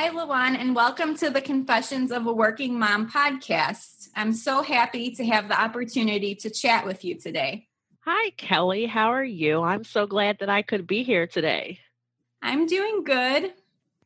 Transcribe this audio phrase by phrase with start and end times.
[0.00, 4.06] Hi, Lawan, and welcome to the Confessions of a Working Mom podcast.
[4.14, 7.66] I'm so happy to have the opportunity to chat with you today.
[8.04, 8.86] Hi, Kelly.
[8.86, 9.60] How are you?
[9.60, 11.80] I'm so glad that I could be here today.
[12.40, 13.54] I'm doing good.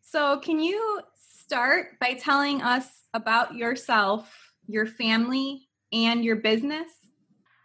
[0.00, 1.02] So, can you
[1.44, 6.88] start by telling us about yourself, your family, and your business?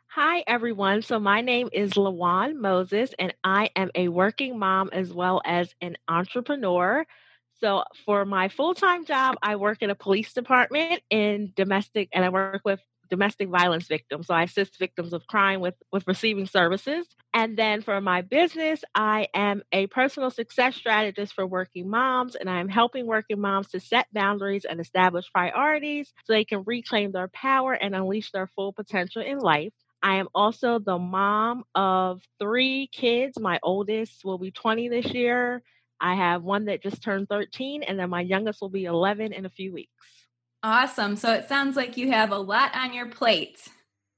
[0.07, 1.01] Hi, everyone.
[1.01, 5.73] So, my name is Lawan Moses, and I am a working mom as well as
[5.79, 7.05] an entrepreneur.
[7.59, 12.23] So, for my full time job, I work in a police department in domestic, and
[12.23, 14.27] I work with domestic violence victims.
[14.27, 17.07] So, I assist victims of crime with, with receiving services.
[17.33, 22.49] And then for my business, I am a personal success strategist for working moms, and
[22.49, 27.27] I'm helping working moms to set boundaries and establish priorities so they can reclaim their
[27.27, 29.73] power and unleash their full potential in life.
[30.03, 33.39] I am also the mom of three kids.
[33.39, 35.63] My oldest will be 20 this year.
[35.99, 39.45] I have one that just turned 13, and then my youngest will be 11 in
[39.45, 39.91] a few weeks.
[40.63, 41.15] Awesome.
[41.15, 43.67] So it sounds like you have a lot on your plate.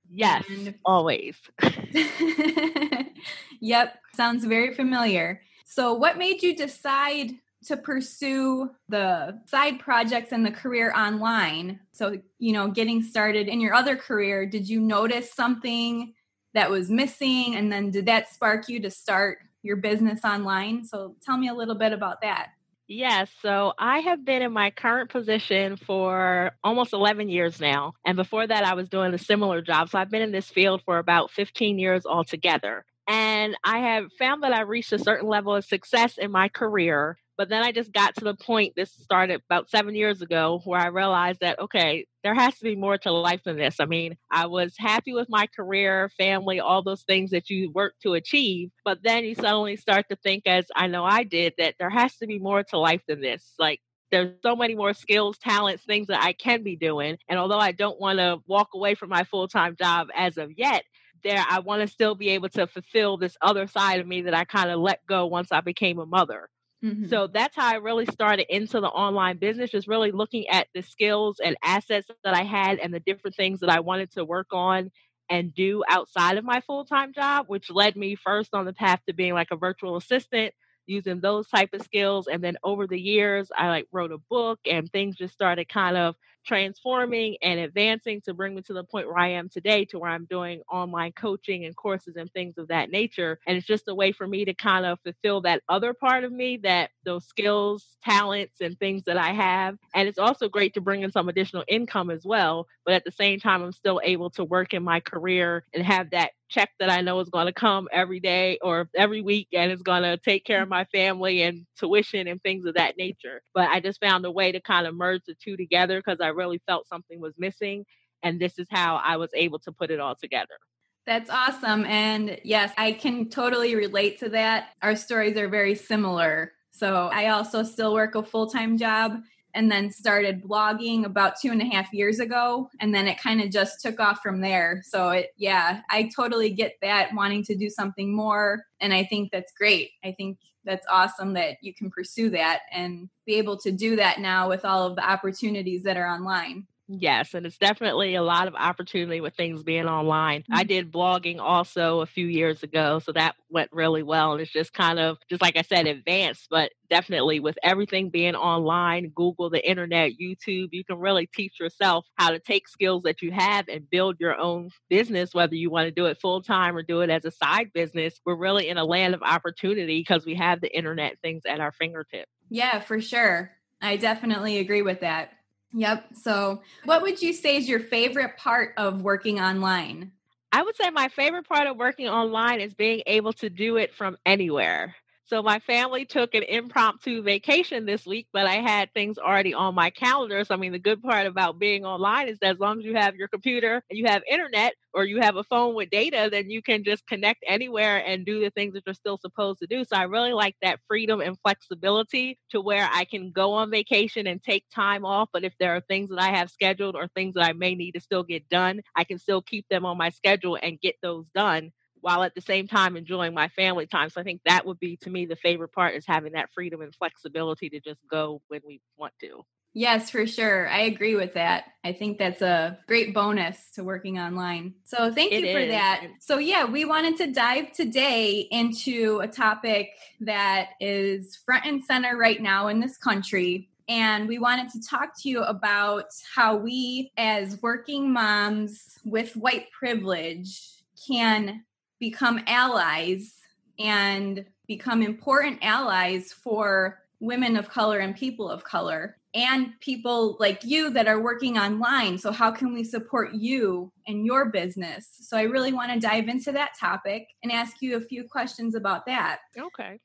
[0.10, 0.76] Yes, and...
[0.86, 1.38] always.
[3.62, 5.42] yep, sounds very familiar.
[5.66, 7.32] So, what made you decide
[7.66, 11.80] to pursue the side projects and the career online?
[11.92, 16.14] So, you know, getting started in your other career, did you notice something
[16.56, 17.56] that was missing?
[17.56, 20.86] And then did that spark you to start your business online.
[20.86, 22.50] So tell me a little bit about that.
[22.92, 27.94] Yes, so I have been in my current position for almost 11 years now.
[28.04, 29.90] And before that, I was doing a similar job.
[29.90, 32.86] So I've been in this field for about 15 years altogether.
[33.08, 37.20] And I have found that I reached a certain level of success in my career
[37.40, 40.82] but then I just got to the point, this started about seven years ago, where
[40.82, 43.78] I realized that, okay, there has to be more to life than this.
[43.80, 47.94] I mean, I was happy with my career, family, all those things that you work
[48.04, 48.72] to achieve.
[48.84, 52.18] But then you suddenly start to think, as I know I did, that there has
[52.18, 53.54] to be more to life than this.
[53.58, 53.80] Like,
[54.12, 57.20] there's so many more skills, talents, things that I can be doing.
[57.30, 60.52] And although I don't want to walk away from my full time job as of
[60.58, 60.84] yet,
[61.24, 64.34] there I want to still be able to fulfill this other side of me that
[64.34, 66.50] I kind of let go once I became a mother.
[66.84, 67.08] Mm-hmm.
[67.08, 70.82] So that's how I really started into the online business, just really looking at the
[70.82, 74.48] skills and assets that I had and the different things that I wanted to work
[74.54, 74.92] on
[75.30, 79.02] and do outside of my full time job, which led me first on the path
[79.08, 80.54] to being like a virtual assistant
[80.90, 84.60] using those type of skills and then over the years i like wrote a book
[84.66, 86.16] and things just started kind of
[86.50, 90.10] transforming and advancing to bring me to the point where I am today, to where
[90.10, 93.40] I'm doing online coaching and courses and things of that nature.
[93.46, 96.32] And it's just a way for me to kind of fulfill that other part of
[96.32, 99.78] me, that those skills, talents, and things that I have.
[99.94, 102.66] And it's also great to bring in some additional income as well.
[102.84, 106.10] But at the same time, I'm still able to work in my career and have
[106.12, 109.72] that check that I know is going to come every day or every week and
[109.72, 113.42] is going to take care of my family and tuition and things of that nature.
[113.54, 116.30] But I just found a way to kind of merge the two together because I
[116.40, 117.86] really felt something was missing.
[118.24, 120.58] And this is how I was able to put it all together.
[121.06, 121.86] That's awesome.
[121.86, 124.70] And yes, I can totally relate to that.
[124.82, 126.54] Our stories are very similar.
[126.72, 129.22] So I also still work a full time job
[129.54, 132.70] and then started blogging about two and a half years ago.
[132.80, 134.84] And then it kind of just took off from there.
[134.86, 138.66] So it, yeah, I totally get that wanting to do something more.
[138.80, 139.92] And I think that's great.
[140.04, 144.20] I think that's awesome that you can pursue that and be able to do that
[144.20, 146.68] now with all of the opportunities that are online.
[146.92, 150.42] Yes, and it's definitely a lot of opportunity with things being online.
[150.42, 150.56] Mm-hmm.
[150.56, 154.32] I did blogging also a few years ago, so that went really well.
[154.32, 158.34] And it's just kind of, just like I said, advanced, but definitely with everything being
[158.34, 163.22] online, Google, the internet, YouTube, you can really teach yourself how to take skills that
[163.22, 166.76] you have and build your own business, whether you want to do it full time
[166.76, 168.20] or do it as a side business.
[168.26, 171.72] We're really in a land of opportunity because we have the internet things at our
[171.72, 172.32] fingertips.
[172.50, 173.52] Yeah, for sure.
[173.80, 175.34] I definitely agree with that.
[175.74, 176.16] Yep.
[176.16, 180.12] So, what would you say is your favorite part of working online?
[180.52, 183.94] I would say my favorite part of working online is being able to do it
[183.94, 184.96] from anywhere.
[185.30, 189.76] So my family took an impromptu vacation this week, but I had things already on
[189.76, 190.44] my calendar.
[190.44, 192.96] So I mean, the good part about being online is that as long as you
[192.96, 196.50] have your computer and you have internet or you have a phone with data, then
[196.50, 199.84] you can just connect anywhere and do the things that you're still supposed to do.
[199.86, 204.26] So I really like that freedom and flexibility to where I can go on vacation
[204.28, 205.30] and take time off.
[205.32, 207.92] But if there are things that I have scheduled or things that I may need
[207.92, 211.26] to still get done, I can still keep them on my schedule and get those
[211.36, 214.10] done while at the same time enjoying my family time.
[214.10, 216.82] So I think that would be to me the favorite part is having that freedom
[216.82, 219.44] and flexibility to just go when we want to.
[219.74, 220.68] Yes, for sure.
[220.68, 221.66] I agree with that.
[221.84, 224.74] I think that's a great bonus to working online.
[224.84, 225.70] So thank it you for is.
[225.70, 226.08] that.
[226.20, 229.92] So yeah, we wanted to dive today into a topic
[230.22, 233.70] that is front and center right now in this country.
[233.88, 236.06] And we wanted to talk to you about
[236.36, 240.60] how we, as working moms with white privilege,
[241.08, 241.64] can
[242.00, 243.36] become allies
[243.78, 250.64] and become important allies for women of color and people of color and people like
[250.64, 252.18] you that are working online.
[252.18, 255.08] So, how can we support you and your business?
[255.22, 258.76] So, I really want to dive into that topic and ask you a few questions
[258.76, 259.40] about that.
[259.58, 260.00] Okay.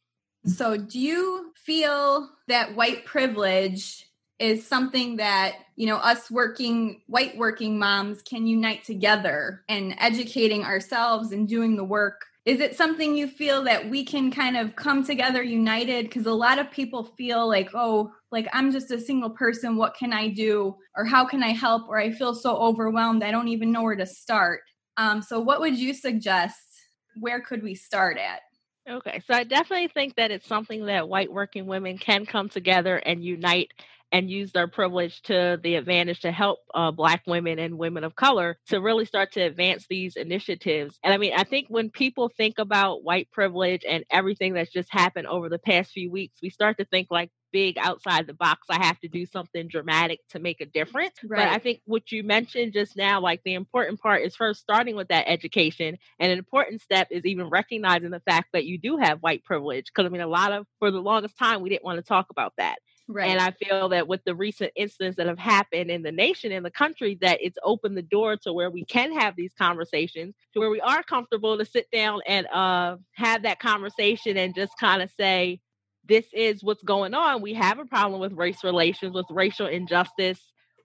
[0.45, 4.04] So, do you feel that white privilege
[4.39, 10.65] is something that you know us working white working moms can unite together and educating
[10.65, 12.25] ourselves and doing the work.
[12.45, 16.07] Is it something you feel that we can kind of come together united?
[16.07, 19.77] Because a lot of people feel like oh like i'm just a single person.
[19.77, 20.77] What can i do?
[20.97, 21.89] Or how can i help?
[21.89, 23.23] Or i feel so overwhelmed.
[23.23, 24.63] I don't even know where to start.
[24.97, 26.59] Um, so what would you suggest?
[27.19, 28.41] Where could we start at?
[28.89, 32.97] Okay, so I definitely think that it's something that white working women can come together
[32.97, 33.73] and unite
[34.15, 38.15] and use their privilege to the advantage to help uh, Black women and women of
[38.15, 41.01] color to really start to advance these initiatives.
[41.03, 44.89] And I mean, I think when people think about white privilege and everything that's just
[44.93, 48.67] happened over the past few weeks, we start to think like, big outside the box.
[48.69, 51.15] I have to do something dramatic to make a difference.
[51.23, 51.39] Right.
[51.39, 54.97] But I think what you mentioned just now, like the important part is first starting
[54.97, 55.97] with that education.
[56.19, 59.87] And an important step is even recognizing the fact that you do have white privilege.
[59.87, 62.27] Because I mean, a lot of, for the longest time, we didn't want to talk
[62.31, 62.81] about that.
[63.07, 63.29] Right.
[63.29, 66.63] And I feel that with the recent incidents that have happened in the nation, in
[66.63, 70.61] the country, that it's opened the door to where we can have these conversations, to
[70.61, 75.03] where we are comfortable to sit down and uh, have that conversation and just kind
[75.03, 75.61] of say,
[76.09, 77.43] this is what's going on.
[77.43, 80.41] We have a problem with race relations, with racial injustice,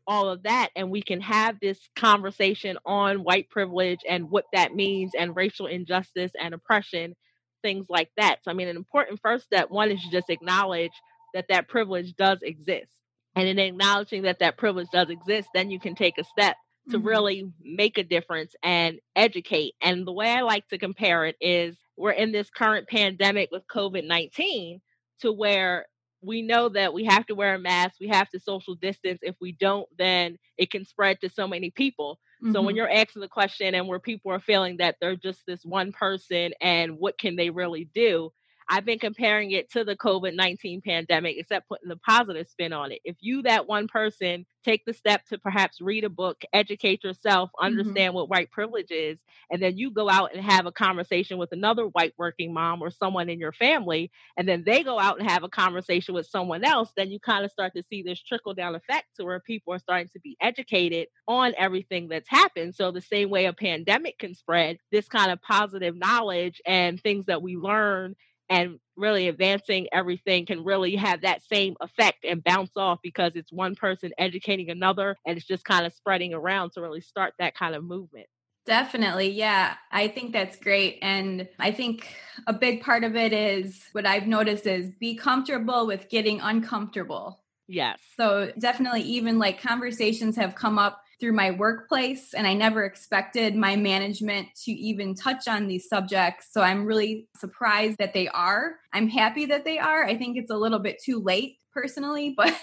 [0.05, 0.69] all of that.
[0.75, 5.67] And we can have this conversation on white privilege and what that means, and racial
[5.67, 7.15] injustice and oppression,
[7.61, 8.39] things like that.
[8.43, 10.91] So, I mean, an important first step one is to just acknowledge
[11.33, 12.91] that that privilege does exist.
[13.35, 16.55] And in acknowledging that that privilege does exist, then you can take a step
[16.89, 17.07] to mm-hmm.
[17.07, 19.73] really make a difference and educate.
[19.81, 23.67] And the way I like to compare it is we're in this current pandemic with
[23.67, 24.81] COVID 19
[25.21, 25.85] to where
[26.21, 29.19] we know that we have to wear a mask, we have to social distance.
[29.21, 32.19] If we don't, then it can spread to so many people.
[32.43, 32.53] Mm-hmm.
[32.53, 32.77] So when mm-hmm.
[32.77, 36.53] you're asking the question and where people are feeling that they're just this one person
[36.61, 38.31] and what can they really do,
[38.69, 42.91] I've been comparing it to the COVID 19 pandemic, except putting the positive spin on
[42.91, 42.99] it.
[43.03, 47.49] If you, that one person, take the step to perhaps read a book, educate yourself,
[47.49, 47.65] mm-hmm.
[47.65, 48.15] understand mm-hmm.
[48.15, 49.17] what white privilege is,
[49.49, 52.91] and then you go out and have a conversation with another white working mom or
[52.91, 56.63] someone in your family, and then they go out and have a conversation with someone
[56.63, 59.73] else, then you kind of start to see this trickle down effect to where people
[59.73, 62.75] are starting to be educated on everything that's happened.
[62.75, 67.25] So, the same way a pandemic can spread, this kind of positive knowledge and things
[67.25, 68.15] that we learn
[68.49, 73.51] and really advancing everything can really have that same effect and bounce off because it's
[73.51, 77.55] one person educating another and it's just kind of spreading around to really start that
[77.55, 78.27] kind of movement.
[78.65, 79.31] Definitely.
[79.31, 79.75] Yeah.
[79.91, 80.99] I think that's great.
[81.01, 82.07] And I think
[82.45, 87.43] a big part of it is what I've noticed is be comfortable with getting uncomfortable.
[87.67, 87.99] Yes.
[88.17, 93.55] So definitely, even like conversations have come up through my workplace and I never expected
[93.55, 96.47] my management to even touch on these subjects.
[96.51, 98.75] So I'm really surprised that they are.
[98.93, 100.05] I'm happy that they are.
[100.05, 102.55] I think it's a little bit too late personally, but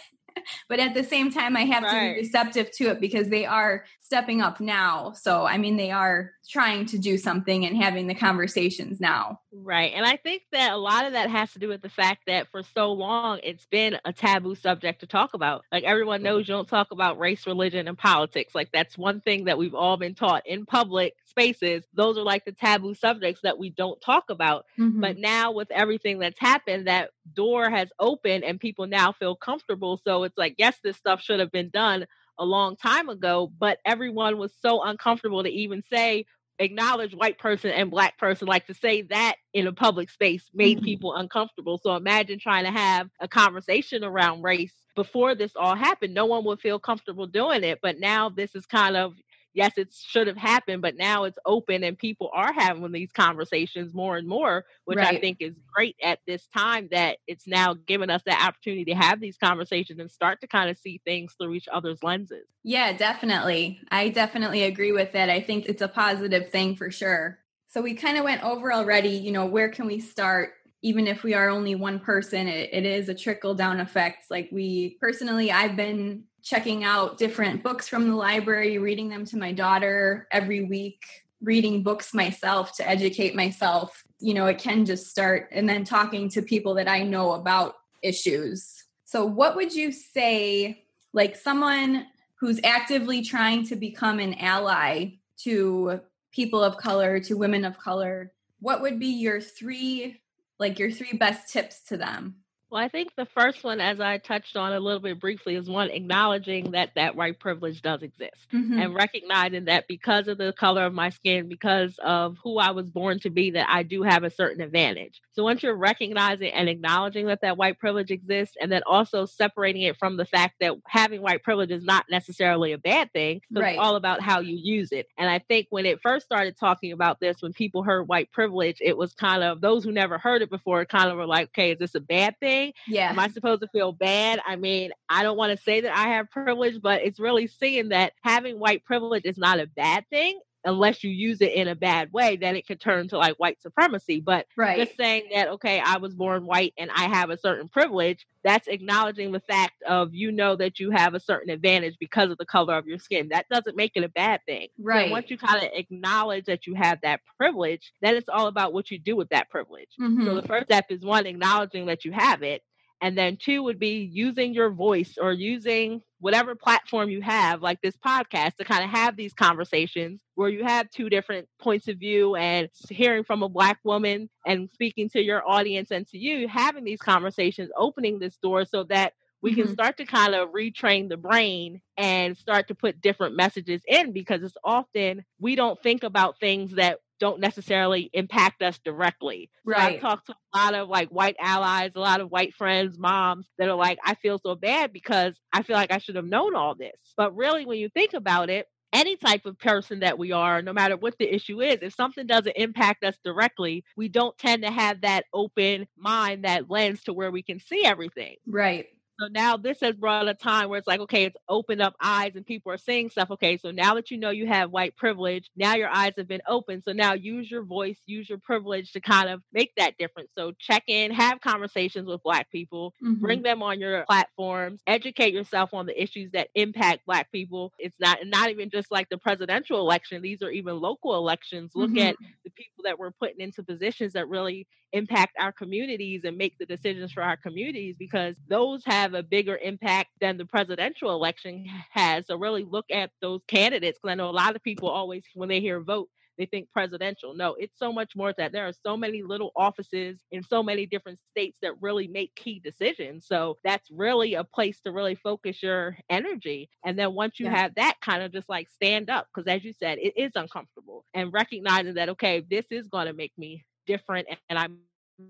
[0.68, 1.92] but at the same time, I have right.
[1.92, 5.12] to be receptive to it because they are stepping up now.
[5.16, 9.40] So, I mean, they are trying to do something and having the conversations now.
[9.52, 9.92] Right.
[9.96, 12.46] And I think that a lot of that has to do with the fact that
[12.52, 15.64] for so long it's been a taboo subject to talk about.
[15.72, 18.54] Like everyone knows you don't talk about race, religion, and politics.
[18.54, 21.82] Like that's one thing that we've all been taught in public spaces.
[21.92, 24.66] Those are like the taboo subjects that we don't talk about.
[24.78, 25.00] Mm-hmm.
[25.00, 30.00] But now with everything that's happened, that door has opened and people now feel comfortable.
[30.04, 32.06] So it's like, yes, this stuff should have been done
[32.38, 36.26] a long time ago, but everyone was so uncomfortable to even say,
[36.58, 40.78] acknowledge white person and black person like to say that in a public space made
[40.78, 40.84] mm-hmm.
[40.84, 46.14] people uncomfortable so imagine trying to have a conversation around race before this all happened
[46.14, 49.14] no one would feel comfortable doing it but now this is kind of
[49.56, 53.94] yes, it should have happened, but now it's open and people are having these conversations
[53.94, 55.16] more and more, which right.
[55.16, 58.94] I think is great at this time that it's now given us the opportunity to
[58.94, 62.46] have these conversations and start to kind of see things through each other's lenses.
[62.62, 63.80] Yeah, definitely.
[63.90, 65.30] I definitely agree with that.
[65.30, 67.38] I think it's a positive thing for sure.
[67.68, 70.50] So we kind of went over already, you know, where can we start?
[70.82, 74.26] Even if we are only one person, it, it is a trickle down effect.
[74.30, 79.36] Like we personally, I've been checking out different books from the library, reading them to
[79.36, 81.04] my daughter every week,
[81.42, 84.04] reading books myself to educate myself.
[84.20, 87.74] You know, it can just start and then talking to people that I know about
[88.00, 88.84] issues.
[89.04, 96.00] So, what would you say, like someone who's actively trying to become an ally to
[96.30, 100.20] people of color, to women of color, what would be your three,
[100.60, 102.36] like your three best tips to them?
[102.68, 105.70] Well, I think the first one, as I touched on a little bit briefly, is
[105.70, 108.80] one acknowledging that that white privilege does exist mm-hmm.
[108.80, 112.90] and recognizing that because of the color of my skin, because of who I was
[112.90, 115.22] born to be, that I do have a certain advantage.
[115.32, 119.82] So once you're recognizing and acknowledging that that white privilege exists, and then also separating
[119.82, 123.60] it from the fact that having white privilege is not necessarily a bad thing, so
[123.60, 123.74] right.
[123.74, 125.06] it's all about how you use it.
[125.16, 128.78] And I think when it first started talking about this, when people heard white privilege,
[128.80, 131.70] it was kind of those who never heard it before, kind of were like, okay,
[131.70, 132.55] is this a bad thing?
[132.56, 132.72] Thing.
[132.86, 133.10] Yeah.
[133.10, 134.40] Am I supposed to feel bad?
[134.46, 137.90] I mean, I don't want to say that I have privilege, but it's really seeing
[137.90, 141.74] that having white privilege is not a bad thing unless you use it in a
[141.74, 144.20] bad way, then it could turn to like white supremacy.
[144.20, 144.76] But right.
[144.76, 148.68] just saying that, okay, I was born white and I have a certain privilege, that's
[148.68, 152.44] acknowledging the fact of you know that you have a certain advantage because of the
[152.44, 153.28] color of your skin.
[153.28, 154.68] That doesn't make it a bad thing.
[154.78, 155.08] Right.
[155.08, 158.72] So once you kind of acknowledge that you have that privilege, then it's all about
[158.72, 159.88] what you do with that privilege.
[160.00, 160.26] Mm-hmm.
[160.26, 162.62] So the first step is one, acknowledging that you have it.
[163.02, 167.80] And then two would be using your voice or using whatever platform you have, like
[167.82, 171.98] this podcast, to kind of have these conversations where you have two different points of
[171.98, 176.48] view and hearing from a Black woman and speaking to your audience and to you,
[176.48, 179.12] having these conversations, opening this door so that
[179.42, 179.62] we mm-hmm.
[179.62, 184.12] can start to kind of retrain the brain and start to put different messages in
[184.12, 189.50] because it's often we don't think about things that don't necessarily impact us directly.
[189.64, 189.94] So right.
[189.94, 193.46] I've talked to a lot of like white allies, a lot of white friends, moms
[193.58, 196.54] that are like, I feel so bad because I feel like I should have known
[196.54, 196.96] all this.
[197.16, 200.72] But really, when you think about it, any type of person that we are, no
[200.72, 204.70] matter what the issue is, if something doesn't impact us directly, we don't tend to
[204.70, 208.36] have that open mind, that lens to where we can see everything.
[208.46, 208.86] Right.
[209.18, 212.32] So now this has brought a time where it's like, okay, it's opened up eyes
[212.36, 213.30] and people are saying stuff.
[213.30, 216.42] Okay, so now that you know you have white privilege, now your eyes have been
[216.46, 216.82] open.
[216.82, 220.30] So now use your voice, use your privilege to kind of make that difference.
[220.36, 223.20] So check in, have conversations with Black people, mm-hmm.
[223.20, 227.72] bring them on your platforms, educate yourself on the issues that impact Black people.
[227.78, 231.72] It's not not even just like the presidential election; these are even local elections.
[231.74, 232.08] Look mm-hmm.
[232.08, 236.58] at the people that we're putting into positions that really impact our communities and make
[236.58, 241.66] the decisions for our communities because those have a bigger impact than the presidential election
[241.90, 242.26] has.
[242.26, 245.48] So really look at those candidates because I know a lot of people always when
[245.48, 247.34] they hear vote they think presidential.
[247.34, 250.86] No, it's so much more that there are so many little offices in so many
[250.86, 253.26] different states that really make key decisions.
[253.26, 256.68] So that's really a place to really focus your energy.
[256.84, 257.56] And then once you yeah.
[257.56, 261.04] have that kind of just like stand up, because as you said, it is uncomfortable
[261.14, 264.68] and recognizing that, okay, this is going to make me different and I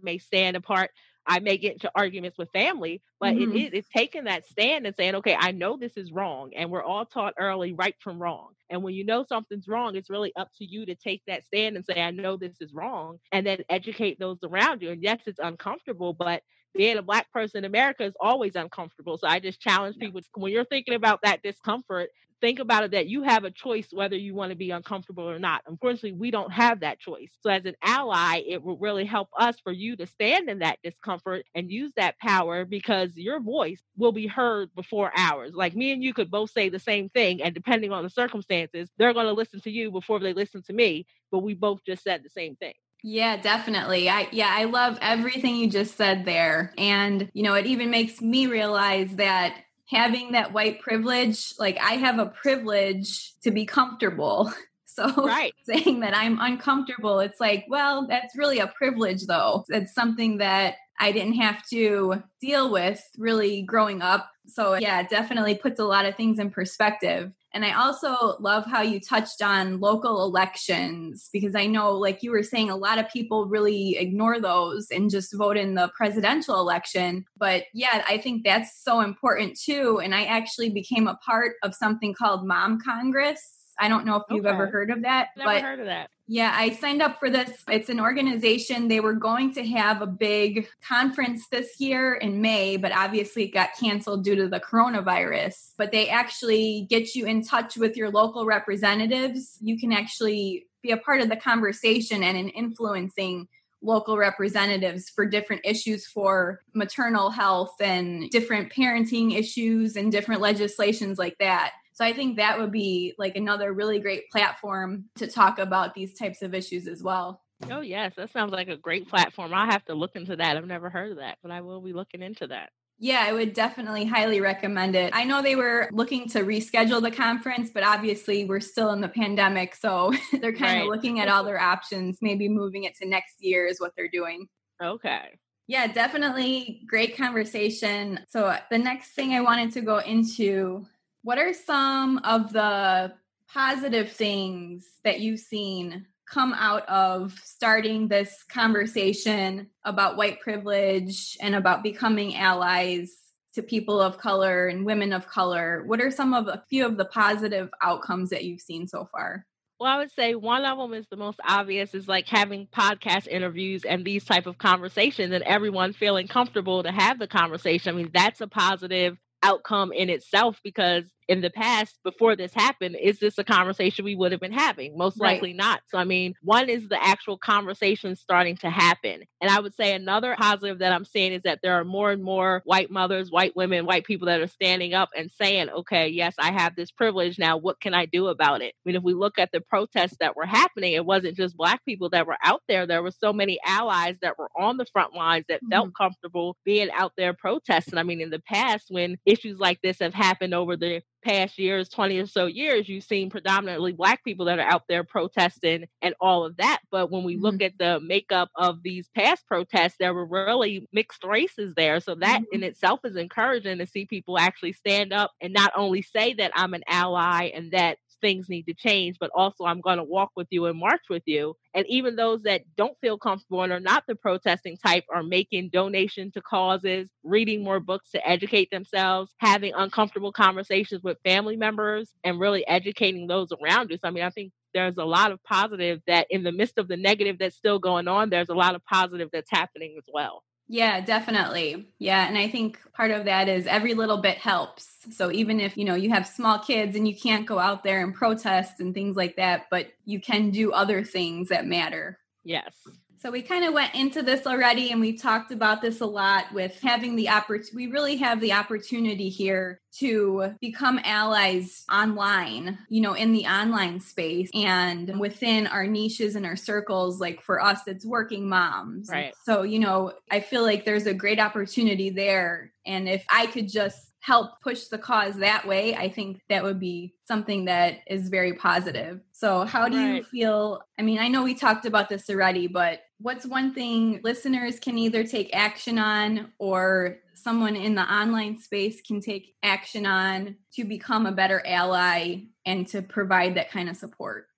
[0.02, 0.90] may stand apart.
[1.28, 3.56] I may get into arguments with family, but mm-hmm.
[3.56, 6.52] it is it's taking that stand and saying, okay, I know this is wrong.
[6.54, 8.50] And we're all taught early right from wrong.
[8.70, 11.76] And when you know something's wrong, it's really up to you to take that stand
[11.76, 14.90] and say, I know this is wrong, and then educate those around you.
[14.90, 16.42] And yes, it's uncomfortable, but
[16.76, 19.16] being a black person in America is always uncomfortable.
[19.18, 22.10] So I just challenge people when you're thinking about that discomfort,
[22.40, 25.38] think about it that you have a choice whether you want to be uncomfortable or
[25.38, 25.62] not.
[25.66, 27.31] Unfortunately, we don't have that choice.
[27.40, 30.78] So, as an ally, it will really help us for you to stand in that
[30.83, 35.52] discomfort and use that power because your voice will be heard before ours.
[35.55, 38.88] Like me and you could both say the same thing, and depending on the circumstances,
[38.99, 42.02] they're going to listen to you before they listen to me, but we both just
[42.02, 42.75] said the same thing.
[43.02, 44.09] Yeah, definitely.
[44.09, 46.73] I yeah, I love everything you just said there.
[46.76, 49.57] And you know, it even makes me realize that
[49.88, 54.52] having that white privilege, like I have a privilege to be comfortable.
[54.97, 55.52] So right.
[55.64, 59.66] saying that I'm uncomfortable, it's like, well, that's really a privilege though.
[59.69, 64.31] It's something that I didn't have to deal with really growing up.
[64.46, 67.32] So, yeah, it definitely puts a lot of things in perspective.
[67.52, 72.30] And I also love how you touched on local elections because I know, like you
[72.30, 76.60] were saying, a lot of people really ignore those and just vote in the presidential
[76.60, 77.24] election.
[77.38, 80.00] But yeah, I think that's so important too.
[80.00, 84.23] And I actually became a part of something called Mom Congress I don't know if
[84.30, 84.54] you've okay.
[84.54, 85.28] ever heard of that.
[85.37, 86.11] Never but heard of that.
[86.28, 87.62] Yeah, I signed up for this.
[87.68, 88.88] It's an organization.
[88.88, 93.54] They were going to have a big conference this year in May, but obviously it
[93.54, 95.73] got canceled due to the coronavirus.
[95.78, 99.56] But they actually get you in touch with your local representatives.
[99.61, 103.47] You can actually be a part of the conversation and in influencing
[103.83, 111.18] local representatives for different issues for maternal health and different parenting issues and different legislations
[111.18, 111.73] like that.
[111.96, 116.12] So I think that would be like another really great platform to talk about these
[116.12, 117.40] types of issues as well.
[117.70, 118.12] Oh, yes.
[118.16, 119.54] That sounds like a great platform.
[119.54, 120.58] I'll have to look into that.
[120.58, 122.68] I've never heard of that, but I will be looking into that.
[122.98, 125.10] Yeah, I would definitely highly recommend it.
[125.14, 129.08] I know they were looking to reschedule the conference, but obviously we're still in the
[129.08, 129.74] pandemic.
[129.74, 130.82] So they're kind right.
[130.82, 132.18] of looking at all their options.
[132.20, 134.48] Maybe moving it to next year is what they're doing.
[134.82, 135.38] Okay.
[135.66, 138.20] Yeah, definitely great conversation.
[138.28, 140.86] So uh, the next thing I wanted to go into
[141.26, 143.12] what are some of the
[143.52, 151.56] positive things that you've seen come out of starting this conversation about white privilege and
[151.56, 153.11] about becoming allies
[153.54, 155.83] to people of color and women of color?
[155.87, 159.45] What are some of a few of the positive outcomes that you've seen so far?
[159.80, 163.26] Well, I would say one of them is the most obvious is like having podcast
[163.26, 167.92] interviews and these type of conversations and everyone feeling comfortable to have the conversation.
[167.92, 172.96] I mean, that's a positive outcome in itself because in the past before this happened
[173.00, 174.96] is this a conversation we would have been having?
[174.96, 175.34] Most right.
[175.34, 175.80] likely not.
[175.88, 179.22] So i mean one is the actual conversation starting to happen.
[179.40, 182.22] And i would say another positive that i'm seeing is that there are more and
[182.22, 186.34] more white mothers white women white people that are standing up and saying okay yes
[186.38, 187.38] i have this privilege.
[187.38, 188.74] Now what can i do about it?
[188.74, 191.84] I mean if we look at the protests that were happening it wasn't just black
[191.84, 192.86] people that were out there.
[192.86, 195.70] There were so many allies that were on the front lines that mm-hmm.
[195.70, 197.98] felt comfortable being out there protesting.
[197.98, 201.88] I mean in the past when issues like this have happened over the past years,
[201.88, 206.14] 20 or so years, you've seen predominantly Black people that are out there protesting and
[206.21, 206.81] all of that.
[206.90, 207.43] But when we mm-hmm.
[207.43, 212.01] look at the makeup of these past protests, there were really mixed races there.
[212.01, 212.55] So that mm-hmm.
[212.55, 216.53] in itself is encouraging to see people actually stand up and not only say that
[216.55, 220.31] I'm an ally and that things need to change, but also I'm going to walk
[220.37, 221.55] with you and march with you.
[221.74, 225.70] And even those that don't feel comfortable and are not the protesting type are making
[225.72, 232.11] donation to causes, reading more books to educate themselves, having uncomfortable conversations with family members,
[232.24, 233.98] and really educating those around you.
[233.98, 236.88] So, I mean, I think there's a lot of positive that in the midst of
[236.88, 240.42] the negative that's still going on, there's a lot of positive that's happening as well.
[240.68, 241.88] Yeah, definitely.
[241.98, 244.88] Yeah, and I think part of that is every little bit helps.
[245.12, 248.02] So even if, you know, you have small kids and you can't go out there
[248.02, 252.18] and protest and things like that, but you can do other things that matter.
[252.42, 252.74] Yes.
[253.18, 256.52] So we kind of went into this already and we've talked about this a lot
[256.52, 257.74] with having the opportunity.
[257.74, 264.00] We really have the opportunity here to become allies online, you know, in the online
[264.00, 267.20] space and within our niches and our circles.
[267.20, 269.09] Like for us, it's working moms.
[269.11, 269.35] Right.
[269.44, 272.72] So, you know, I feel like there's a great opportunity there.
[272.85, 276.81] And if I could just help push the cause that way, I think that would
[276.81, 279.20] be something that is very positive.
[279.31, 280.16] So, how do right.
[280.16, 280.83] you feel?
[280.98, 284.98] I mean, I know we talked about this already, but what's one thing listeners can
[284.98, 290.85] either take action on or someone in the online space can take action on to
[290.85, 294.48] become a better ally and to provide that kind of support?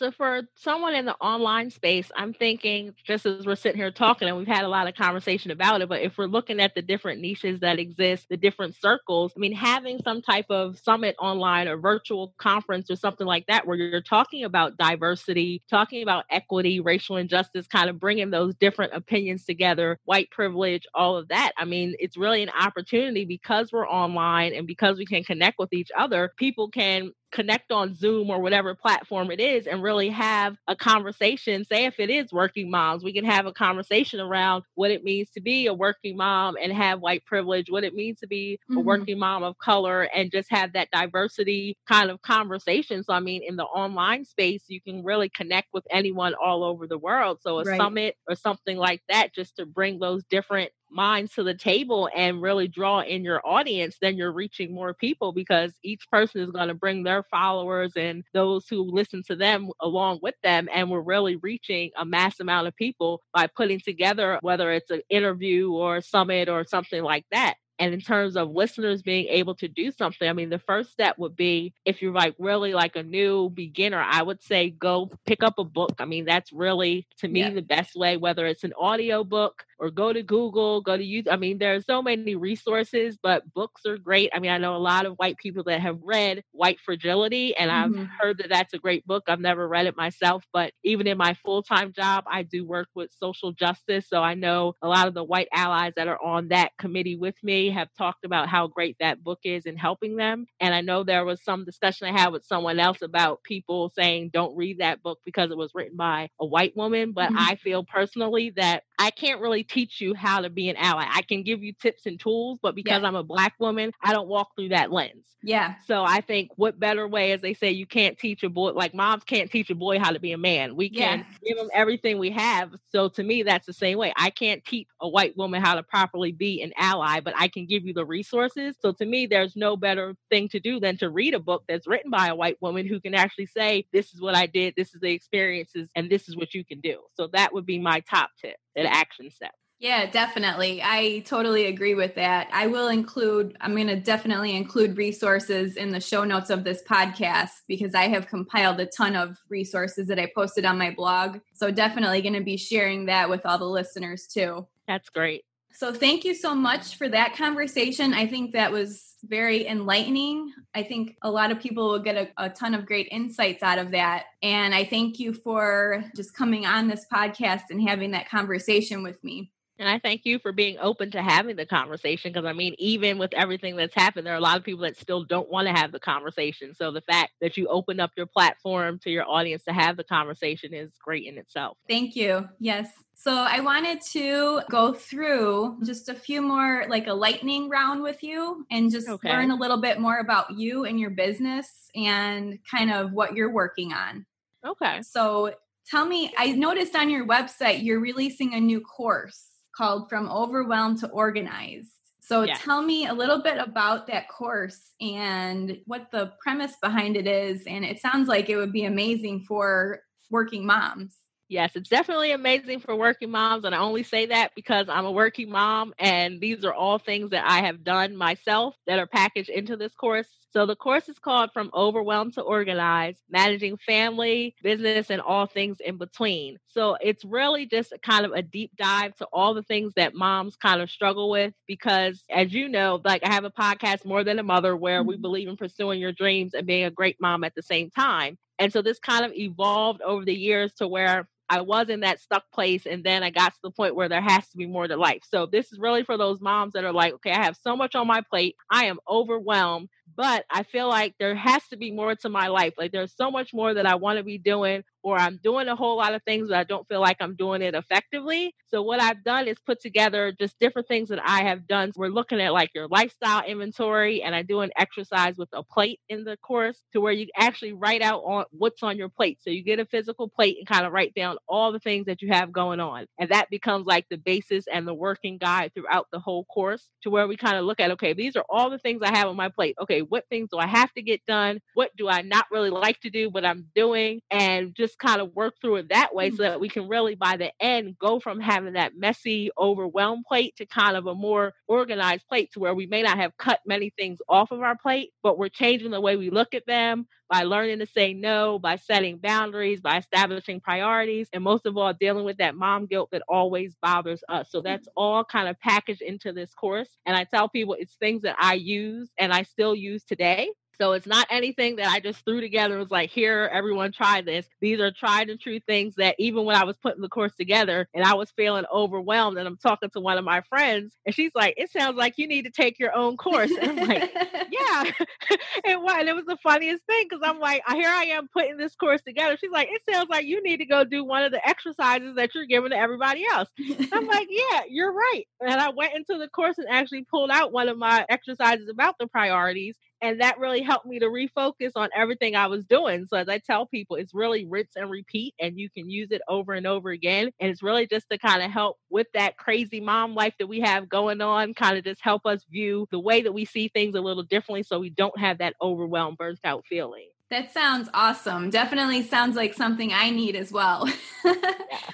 [0.00, 4.26] So for someone in the online space, I'm thinking just as we're sitting here talking
[4.26, 6.82] and we've had a lot of conversation about it, but if we're looking at the
[6.82, 11.68] different niches that exist, the different circles, I mean, having some type of summit online
[11.68, 16.80] or virtual conference or something like that where you're talking about diversity, talking about equity,
[16.80, 21.52] racial injustice, kind of bringing those different opinions together, white privilege, all of that.
[21.56, 25.72] I mean, it's really an opportunity because we're online and because we can connect with
[25.72, 30.56] each other, people can connect on Zoom or whatever platform it is and really have
[30.66, 31.64] a conversation.
[31.64, 35.30] Say, if it is working moms, we can have a conversation around what it means
[35.30, 38.78] to be a working mom and have white privilege, what it means to be mm-hmm.
[38.78, 43.02] a working mom of color, and just have that diversity kind of conversation.
[43.02, 46.86] So, I mean, in the online space, you can really connect with anyone all over
[46.86, 47.38] the world.
[47.42, 47.78] So, a right.
[47.78, 52.42] summit or something like that, just to bring those different minds to the table and
[52.42, 56.68] really draw in your audience, then you're reaching more people because each person is going
[56.68, 60.68] to bring their followers and those who listen to them along with them.
[60.72, 65.02] And we're really reaching a mass amount of people by putting together, whether it's an
[65.08, 67.54] interview or a summit or something like that.
[67.78, 71.16] And in terms of listeners being able to do something, I mean, the first step
[71.18, 75.42] would be if you're like really like a new beginner, I would say go pick
[75.42, 75.94] up a book.
[76.00, 77.50] I mean, that's really to me yeah.
[77.50, 81.32] the best way, whether it's an audio book or go to Google, go to YouTube.
[81.32, 84.30] I mean, there are so many resources, but books are great.
[84.34, 87.70] I mean, I know a lot of white people that have read White Fragility, and
[87.70, 88.00] mm-hmm.
[88.00, 89.24] I've heard that that's a great book.
[89.28, 92.88] I've never read it myself, but even in my full time job, I do work
[92.94, 94.06] with social justice.
[94.08, 97.36] So I know a lot of the white allies that are on that committee with
[97.42, 100.46] me have talked about how great that book is in helping them.
[100.60, 104.30] And I know there was some discussion I had with someone else about people saying,
[104.32, 107.12] don't read that book because it was written by a white woman.
[107.12, 107.38] But mm-hmm.
[107.38, 111.06] I feel personally that I can't really teach you how to be an ally.
[111.08, 113.08] I can give you tips and tools, but because yeah.
[113.08, 115.24] I'm a black woman, I don't walk through that lens.
[115.42, 115.74] Yeah.
[115.86, 118.92] So I think what better way, as they say, you can't teach a boy, like
[118.92, 120.74] moms can't teach a boy how to be a man.
[120.74, 121.24] We can yeah.
[121.44, 122.72] give them everything we have.
[122.90, 124.12] So to me, that's the same way.
[124.16, 127.66] I can't teach a white woman how to properly be an ally, but I can
[127.66, 128.76] give you the resources.
[128.80, 131.86] So to me, there's no better thing to do than to read a book that's
[131.86, 134.92] written by a white woman who can actually say, this is what I did, this
[134.92, 136.98] is the experiences, and this is what you can do.
[137.14, 139.52] So that would be my top tip, an action step.
[139.80, 140.82] Yeah, definitely.
[140.82, 142.48] I totally agree with that.
[142.52, 146.82] I will include, I'm going to definitely include resources in the show notes of this
[146.82, 151.38] podcast because I have compiled a ton of resources that I posted on my blog.
[151.54, 154.66] So, definitely going to be sharing that with all the listeners too.
[154.88, 155.44] That's great.
[155.72, 158.12] So, thank you so much for that conversation.
[158.12, 160.52] I think that was very enlightening.
[160.74, 163.78] I think a lot of people will get a, a, ton of great insights out
[163.78, 164.26] of that.
[164.42, 169.22] And I thank you for just coming on this podcast and having that conversation with
[169.24, 169.50] me.
[169.78, 173.16] And I thank you for being open to having the conversation because I mean, even
[173.18, 175.72] with everything that's happened, there are a lot of people that still don't want to
[175.72, 176.74] have the conversation.
[176.74, 180.04] So the fact that you open up your platform to your audience to have the
[180.04, 181.76] conversation is great in itself.
[181.88, 182.48] Thank you.
[182.58, 182.90] Yes.
[183.14, 188.22] So I wanted to go through just a few more, like a lightning round with
[188.22, 189.28] you and just okay.
[189.28, 193.52] learn a little bit more about you and your business and kind of what you're
[193.52, 194.24] working on.
[194.64, 195.02] Okay.
[195.02, 195.54] So
[195.88, 199.47] tell me, I noticed on your website you're releasing a new course
[199.78, 201.92] called From Overwhelmed to Organized.
[202.20, 207.26] So tell me a little bit about that course and what the premise behind it
[207.26, 207.62] is.
[207.66, 211.16] And it sounds like it would be amazing for working moms.
[211.48, 213.64] Yes, it's definitely amazing for working moms.
[213.64, 215.94] And I only say that because I'm a working mom.
[215.98, 219.94] And these are all things that I have done myself that are packaged into this
[219.94, 220.28] course.
[220.50, 225.78] So the course is called From Overwhelmed to Organized, Managing Family, Business, and All Things
[225.80, 226.58] in Between.
[226.68, 230.56] So it's really just kind of a deep dive to all the things that moms
[230.56, 234.38] kind of struggle with because as you know, like I have a podcast More Than
[234.38, 235.22] a Mother where we mm-hmm.
[235.22, 238.38] believe in pursuing your dreams and being a great mom at the same time.
[238.58, 242.20] And so this kind of evolved over the years to where I was in that
[242.20, 244.86] stuck place and then I got to the point where there has to be more
[244.86, 245.22] to life.
[245.28, 247.94] So this is really for those moms that are like, okay, I have so much
[247.94, 248.56] on my plate.
[248.70, 252.74] I am overwhelmed but I feel like there has to be more to my life.
[252.78, 255.76] Like there's so much more that I want to be doing, or I'm doing a
[255.76, 258.54] whole lot of things, but I don't feel like I'm doing it effectively.
[258.68, 261.92] So what I've done is put together just different things that I have done.
[261.96, 266.00] We're looking at like your lifestyle inventory, and I do an exercise with a plate
[266.08, 269.38] in the course to where you actually write out on what's on your plate.
[269.42, 272.22] So you get a physical plate and kind of write down all the things that
[272.22, 276.06] you have going on, and that becomes like the basis and the working guide throughout
[276.12, 278.78] the whole course to where we kind of look at okay, these are all the
[278.78, 279.76] things I have on my plate.
[279.80, 281.60] Okay, what things do I have to get done?
[281.74, 284.20] What do I not really like to do, but I'm doing?
[284.30, 286.42] And just kind of work through it that way so mm-hmm.
[286.44, 290.66] that we can really, by the end, go from having that messy, overwhelmed plate to
[290.66, 294.18] kind of a more organized plate to where we may not have cut many things
[294.28, 297.78] off of our plate, but we're changing the way we look at them by learning
[297.78, 302.38] to say no, by setting boundaries, by establishing priorities, and most of all, dealing with
[302.38, 304.50] that mom guilt that always bothers us.
[304.50, 304.68] So mm-hmm.
[304.68, 306.88] that's all kind of packaged into this course.
[307.06, 310.50] And I tell people it's things that I use and I still use today.
[310.80, 314.20] So it's not anything that I just threw together and was like, here, everyone try
[314.20, 314.46] this.
[314.60, 317.88] These are tried and true things that even when I was putting the course together
[317.94, 321.32] and I was feeling overwhelmed and I'm talking to one of my friends and she's
[321.34, 323.50] like, it sounds like you need to take your own course.
[323.50, 324.12] And I'm like,
[324.50, 324.84] yeah.
[325.64, 328.56] and, what, and it was the funniest thing because I'm like, here I am putting
[328.56, 329.36] this course together.
[329.36, 332.34] She's like, it sounds like you need to go do one of the exercises that
[332.34, 333.48] you're giving to everybody else.
[333.92, 335.24] I'm like, yeah, you're right.
[335.40, 338.96] And I went into the course and actually pulled out one of my exercises about
[338.98, 343.06] the priorities And that really helped me to refocus on everything I was doing.
[343.08, 346.22] So as I tell people, it's really rinse and repeat and you can use it
[346.28, 347.30] over and over again.
[347.40, 350.60] And it's really just to kind of help with that crazy mom life that we
[350.60, 353.94] have going on, kind of just help us view the way that we see things
[353.96, 357.08] a little differently so we don't have that overwhelmed, burnt out feeling.
[357.30, 358.48] That sounds awesome.
[358.48, 360.88] Definitely sounds like something I need as well.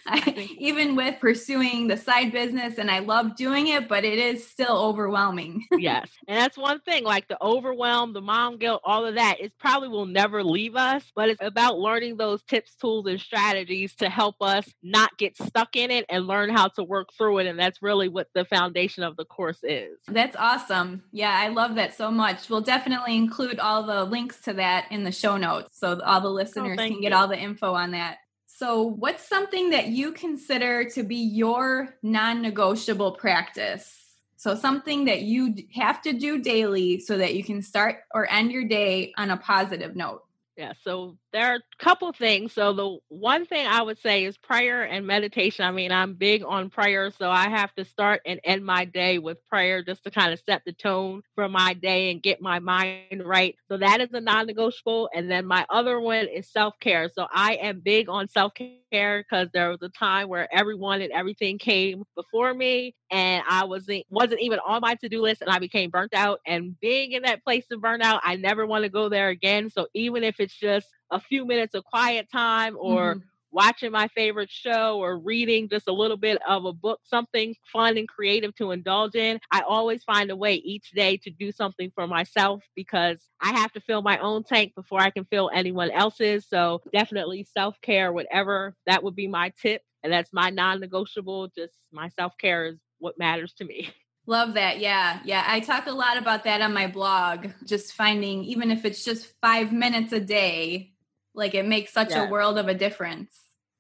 [0.07, 4.47] I, even with pursuing the side business, and I love doing it, but it is
[4.47, 5.64] still overwhelming.
[5.79, 6.09] yes.
[6.29, 9.88] And that's one thing like the overwhelm, the mom guilt, all of that, it probably
[9.88, 14.37] will never leave us, but it's about learning those tips, tools, and strategies to help
[14.40, 17.47] us not get stuck in it and learn how to work through it.
[17.47, 19.99] And that's really what the foundation of the course is.
[20.07, 21.03] That's awesome.
[21.11, 22.49] Yeah, I love that so much.
[22.49, 26.29] We'll definitely include all the links to that in the show notes so all the
[26.29, 28.19] oh, listeners oh, can get all the info on that.
[28.57, 34.01] So, what's something that you consider to be your non negotiable practice?
[34.37, 38.53] So, something that you have to do daily so that you can start or end
[38.53, 40.23] your day on a positive note.
[40.57, 42.53] Yeah, so there are a couple things.
[42.53, 45.64] So the one thing I would say is prayer and meditation.
[45.64, 49.18] I mean, I'm big on prayer, so I have to start and end my day
[49.18, 52.61] with prayer just to kind of set the tone for my day and get my
[52.61, 53.57] mind right.
[53.68, 55.11] So that is a non-negotiable.
[55.12, 57.11] And then my other one is self-care.
[57.12, 61.59] So I am big on self-care because there was a time where everyone and everything
[61.59, 65.90] came before me and I wasn't wasn't even on my to-do list and I became
[65.90, 66.38] burnt out.
[66.47, 69.70] And being in that place of burnout, I never want to go there again.
[69.70, 73.27] So even if it's just a few minutes of quiet time or mm-hmm.
[73.53, 77.97] watching my favorite show or reading just a little bit of a book, something fun
[77.97, 79.38] and creative to indulge in.
[79.51, 83.73] I always find a way each day to do something for myself because I have
[83.73, 86.47] to fill my own tank before I can fill anyone else's.
[86.49, 89.83] So definitely self care, whatever that would be my tip.
[90.03, 91.49] And that's my non negotiable.
[91.57, 93.90] Just my self care is what matters to me.
[94.27, 94.81] Love that.
[94.81, 95.21] Yeah.
[95.25, 95.45] Yeah.
[95.47, 99.35] I talk a lot about that on my blog, just finding, even if it's just
[99.43, 100.94] five minutes a day,
[101.35, 103.31] like it makes such a world of a difference.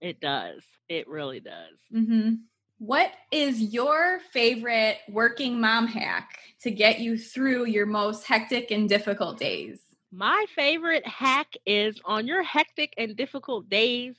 [0.00, 0.62] It does.
[0.88, 1.78] It really does.
[1.94, 2.34] Mm-hmm.
[2.78, 8.88] What is your favorite working mom hack to get you through your most hectic and
[8.88, 9.80] difficult days?
[10.12, 14.16] My favorite hack is on your hectic and difficult days,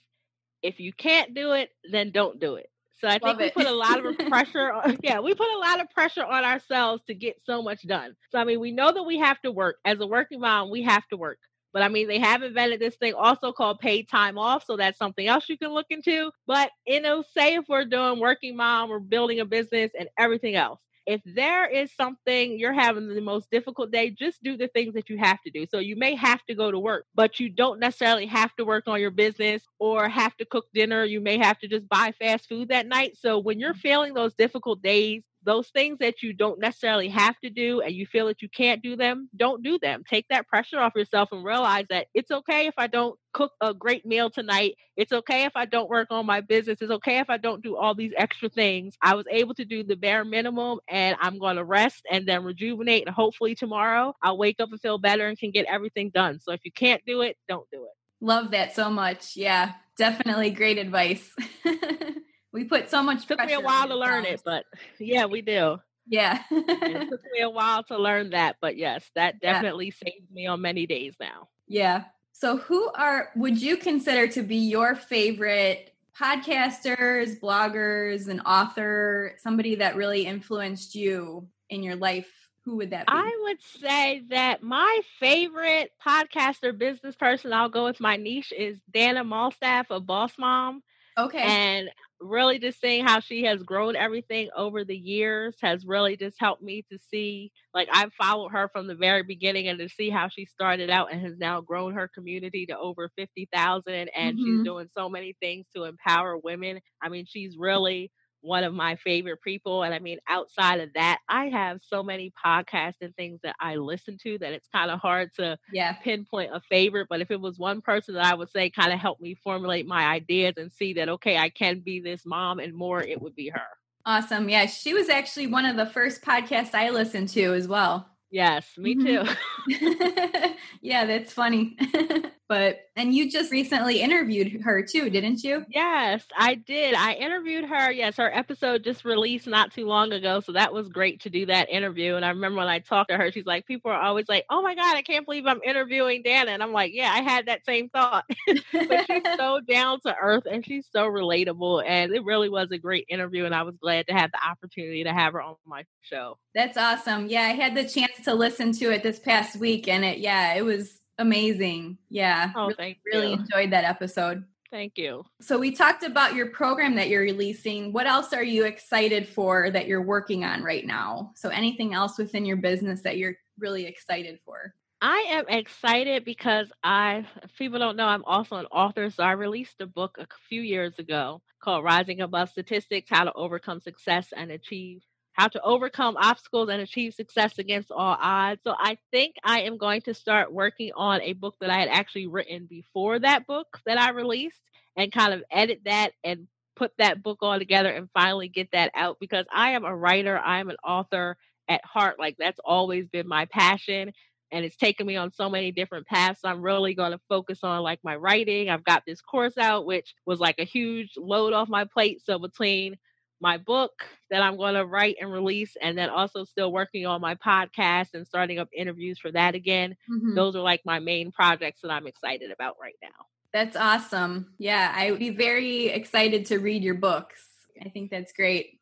[0.66, 2.70] if you can't do it, then don't do it.
[3.00, 5.80] So I think we put a lot of pressure on yeah, we put a lot
[5.80, 8.16] of pressure on ourselves to get so much done.
[8.32, 9.78] So I mean, we know that we have to work.
[9.86, 11.38] As a working mom, we have to work.
[11.76, 14.64] But I mean, they have invented this thing also called paid time off.
[14.66, 16.32] So that's something else you can look into.
[16.48, 20.56] But, you know, say if we're doing working mom or building a business and everything
[20.56, 24.94] else, if there is something you're having the most difficult day, just do the things
[24.94, 25.66] that you have to do.
[25.70, 28.86] So you may have to go to work, but you don't necessarily have to work
[28.88, 31.04] on your business or have to cook dinner.
[31.04, 33.18] You may have to just buy fast food that night.
[33.20, 33.80] So when you're mm-hmm.
[33.82, 38.06] feeling those difficult days, those things that you don't necessarily have to do and you
[38.06, 40.04] feel that you can't do them, don't do them.
[40.10, 43.74] Take that pressure off yourself and realize that it's okay if I don't cook a
[43.74, 44.76] great meal tonight.
[44.98, 46.82] It's okay if I don't work on my business.
[46.82, 48.96] It's okay if I don't do all these extra things.
[49.02, 52.44] I was able to do the bare minimum and I'm going to rest and then
[52.44, 53.06] rejuvenate.
[53.06, 56.40] And hopefully tomorrow I'll wake up and feel better and can get everything done.
[56.42, 57.92] So if you can't do it, don't do it.
[58.22, 59.36] Love that so much.
[59.36, 61.30] Yeah, definitely great advice.
[62.56, 63.24] We put so much.
[63.24, 64.64] It took me a while to learn it, but
[64.98, 65.78] yeah, we do.
[66.08, 66.42] Yeah.
[66.50, 70.10] it took me a while to learn that, but yes, that definitely yeah.
[70.10, 71.50] saved me on many days now.
[71.68, 72.06] Yeah.
[72.32, 79.76] So, who are would you consider to be your favorite podcasters, bloggers, an author, somebody
[79.76, 82.32] that really influenced you in your life?
[82.64, 83.12] Who would that be?
[83.14, 88.80] I would say that my favorite podcaster, business person, I'll go with my niche, is
[88.90, 90.84] Dana Malstaff of Boss Mom.
[91.18, 91.42] Okay.
[91.42, 91.90] And
[92.26, 96.62] really just seeing how she has grown everything over the years has really just helped
[96.62, 100.30] me to see like I've followed her from the very beginning and to see how
[100.30, 104.44] she started out and has now grown her community to over 50,000 and mm-hmm.
[104.44, 106.80] she's doing so many things to empower women.
[107.02, 108.12] I mean, she's really
[108.46, 109.84] one of my favorite people.
[109.84, 113.76] And I mean, outside of that, I have so many podcasts and things that I
[113.76, 115.94] listen to that it's kind of hard to yeah.
[115.94, 117.08] pinpoint a favorite.
[117.10, 119.88] But if it was one person that I would say kind of helped me formulate
[119.88, 123.36] my ideas and see that, okay, I can be this mom and more, it would
[123.36, 123.68] be her.
[124.06, 124.50] Awesome.
[124.50, 124.68] Yeah.
[124.68, 128.08] She was actually one of the first podcasts I listened to as well.
[128.32, 129.26] Yes, me mm-hmm.
[129.70, 130.54] too.
[130.82, 131.78] yeah, that's funny.
[132.48, 135.66] But and you just recently interviewed her too, didn't you?
[135.68, 136.94] Yes, I did.
[136.94, 137.92] I interviewed her.
[137.92, 141.48] Yes, her episode just released not too long ago, so that was great to do
[141.48, 142.16] that interview.
[142.16, 144.62] And I remember when I talked to her, she's like, "People are always like, oh
[144.62, 147.66] my god, I can't believe I'm interviewing Dana." And I'm like, "Yeah, I had that
[147.66, 148.26] same thought."
[148.72, 152.78] but she's so down to earth and she's so relatable, and it really was a
[152.78, 153.46] great interview.
[153.46, 156.38] And I was glad to have the opportunity to have her on my show.
[156.54, 157.28] That's awesome.
[157.28, 160.54] Yeah, I had the chance to listen to it this past week, and it yeah,
[160.54, 161.98] it was amazing.
[162.10, 162.52] Yeah.
[162.56, 163.34] Oh, really, thank really you.
[163.34, 164.44] enjoyed that episode.
[164.72, 165.24] Thank you.
[165.40, 167.94] So we talked about your program that you're releasing.
[167.94, 171.32] What else are you excited for that you're working on right now?
[171.36, 174.74] So anything else within your business that you're really excited for?
[175.02, 179.10] I am excited because I, if people don't know, I'm also an author.
[179.10, 183.34] So I released a book a few years ago called Rising Above Statistics How to
[183.34, 185.04] Overcome Success and Achieve
[185.36, 188.62] how to overcome obstacles and achieve success against all odds.
[188.64, 191.90] So I think I am going to start working on a book that I had
[191.90, 194.62] actually written before that book that I released
[194.96, 198.92] and kind of edit that and put that book all together and finally get that
[198.96, 202.18] out because I am a writer, I am an author at heart.
[202.18, 204.14] Like that's always been my passion
[204.52, 206.42] and it's taken me on so many different paths.
[206.42, 208.70] So I'm really going to focus on like my writing.
[208.70, 212.22] I've got this course out, which was like a huge load off my plate.
[212.24, 212.96] So between
[213.42, 213.92] my book
[214.30, 218.14] that I'm going to write and release, and then also still working on my podcast
[218.14, 219.96] and starting up interviews for that again.
[220.10, 220.36] Mm-hmm.
[220.36, 223.26] Those are like my main projects that I'm excited about right now.
[223.54, 224.54] That's awesome.
[224.58, 227.42] Yeah, I would be very excited to read your books.
[227.84, 228.80] I think that's great.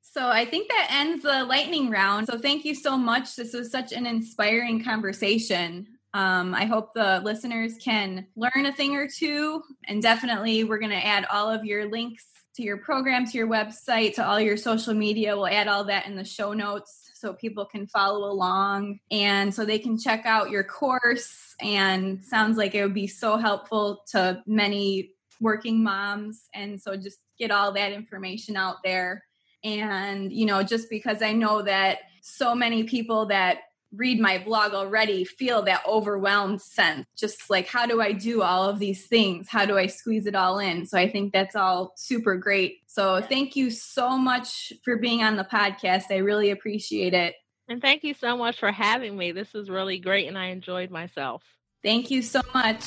[0.00, 2.26] So I think that ends the lightning round.
[2.26, 3.34] So thank you so much.
[3.34, 5.86] This was such an inspiring conversation.
[6.14, 9.62] Um, I hope the listeners can learn a thing or two.
[9.88, 13.48] And definitely, we're going to add all of your links to your program, to your
[13.48, 15.36] website, to all your social media.
[15.36, 19.64] We'll add all that in the show notes so people can follow along and so
[19.64, 21.54] they can check out your course.
[21.60, 25.10] And sounds like it would be so helpful to many
[25.40, 26.48] working moms.
[26.54, 29.24] And so just get all that information out there.
[29.64, 33.58] And, you know, just because I know that so many people that
[33.94, 38.68] read my blog already feel that overwhelmed sense just like how do i do all
[38.68, 39.48] of these things?
[39.48, 40.86] How do i squeeze it all in?
[40.86, 42.80] So i think that's all super great.
[42.86, 46.04] So thank you so much for being on the podcast.
[46.10, 47.34] I really appreciate it.
[47.68, 49.32] And thank you so much for having me.
[49.32, 51.42] This is really great and i enjoyed myself.
[51.82, 52.84] Thank you so much.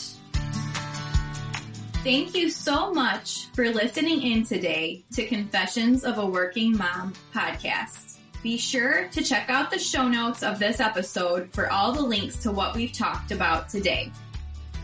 [2.05, 8.19] Thank you so much for listening in today to Confessions of a Working Mom podcast.
[8.45, 12.37] Be sure to check out the show notes of this episode for all the links
[12.43, 14.11] to what we've talked about today.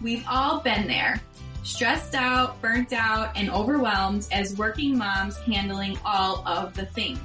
[0.00, 1.20] We've all been there,
[1.64, 7.18] stressed out, burnt out, and overwhelmed as working moms handling all of the things.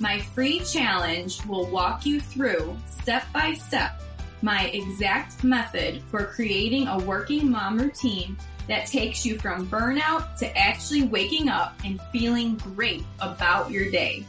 [0.00, 4.00] My free challenge will walk you through step by step
[4.42, 8.36] my exact method for creating a working mom routine
[8.68, 14.24] that takes you from burnout to actually waking up and feeling great about your day.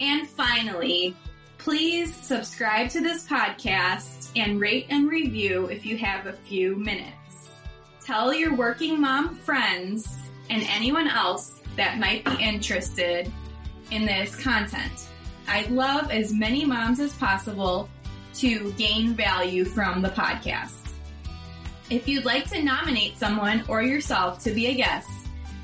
[0.00, 1.14] And finally,
[1.58, 7.50] please subscribe to this podcast and rate and review if you have a few minutes.
[8.04, 10.16] Tell your working mom friends
[10.50, 13.30] and anyone else that might be interested
[13.90, 15.08] in this content.
[15.48, 17.90] I'd love as many moms as possible
[18.34, 20.72] to gain value from the podcast.
[21.88, 25.08] If you'd like to nominate someone or yourself to be a guest,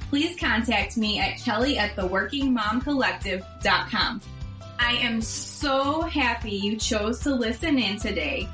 [0.08, 4.20] please contact me at kelly at theworkingmomcollective.com.
[4.78, 8.48] I am so happy you chose to listen in today,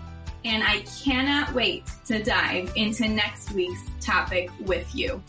[0.45, 5.21] and I cannot wait to dive into next week's topic with you.